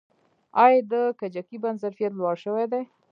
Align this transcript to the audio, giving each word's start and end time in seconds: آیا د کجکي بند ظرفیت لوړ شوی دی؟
آیا 0.63 0.81
د 0.91 0.93
کجکي 1.19 1.57
بند 1.63 1.79
ظرفیت 1.83 2.11
لوړ 2.15 2.35
شوی 2.43 2.65
دی؟ 2.71 2.83